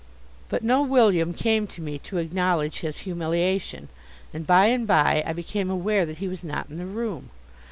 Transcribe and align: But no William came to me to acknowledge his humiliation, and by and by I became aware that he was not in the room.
But 0.49 0.63
no 0.63 0.81
William 0.81 1.31
came 1.31 1.67
to 1.67 1.79
me 1.79 1.99
to 1.99 2.17
acknowledge 2.17 2.79
his 2.79 3.01
humiliation, 3.01 3.87
and 4.33 4.47
by 4.47 4.65
and 4.65 4.87
by 4.87 5.23
I 5.27 5.33
became 5.33 5.69
aware 5.69 6.07
that 6.07 6.17
he 6.17 6.27
was 6.27 6.43
not 6.43 6.69
in 6.71 6.79
the 6.79 6.87
room. 6.87 7.29